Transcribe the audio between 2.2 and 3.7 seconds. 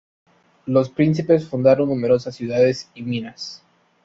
ciudades y minas.